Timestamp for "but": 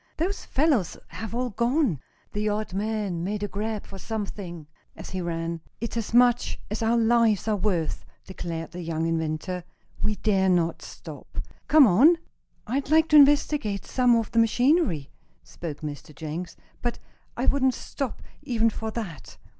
16.81-16.97